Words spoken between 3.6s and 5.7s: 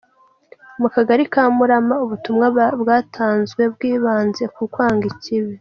bwibanze ku kwanga ikibi.